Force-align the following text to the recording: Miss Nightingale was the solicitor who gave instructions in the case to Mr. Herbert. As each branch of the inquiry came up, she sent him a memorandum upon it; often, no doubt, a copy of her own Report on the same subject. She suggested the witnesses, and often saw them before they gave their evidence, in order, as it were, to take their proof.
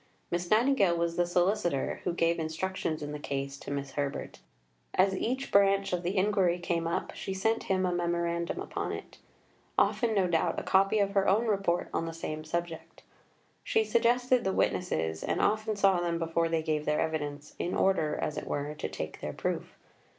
Miss 0.31 0.49
Nightingale 0.49 0.97
was 0.97 1.15
the 1.15 1.27
solicitor 1.27 2.01
who 2.05 2.11
gave 2.13 2.39
instructions 2.39 3.03
in 3.03 3.11
the 3.11 3.19
case 3.19 3.55
to 3.59 3.69
Mr. 3.69 3.91
Herbert. 3.93 4.39
As 4.95 5.15
each 5.15 5.51
branch 5.51 5.93
of 5.93 6.01
the 6.01 6.17
inquiry 6.17 6.57
came 6.57 6.87
up, 6.87 7.11
she 7.13 7.35
sent 7.35 7.65
him 7.65 7.85
a 7.85 7.91
memorandum 7.91 8.59
upon 8.59 8.93
it; 8.93 9.19
often, 9.77 10.15
no 10.15 10.25
doubt, 10.25 10.59
a 10.59 10.63
copy 10.63 10.97
of 10.97 11.11
her 11.11 11.27
own 11.27 11.45
Report 11.45 11.87
on 11.93 12.07
the 12.07 12.13
same 12.13 12.43
subject. 12.43 13.03
She 13.63 13.83
suggested 13.83 14.43
the 14.43 14.51
witnesses, 14.51 15.23
and 15.23 15.39
often 15.39 15.75
saw 15.75 15.99
them 15.99 16.17
before 16.17 16.49
they 16.49 16.63
gave 16.63 16.85
their 16.85 16.99
evidence, 17.01 17.53
in 17.59 17.75
order, 17.75 18.15
as 18.15 18.39
it 18.39 18.47
were, 18.47 18.73
to 18.73 18.89
take 18.89 19.19
their 19.21 19.33
proof. 19.33 19.77